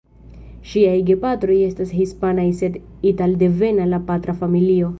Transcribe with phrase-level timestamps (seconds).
[0.69, 2.81] Ŝiaj gepatroj estas hispanaj sed
[3.13, 4.89] italdevena la patra familio.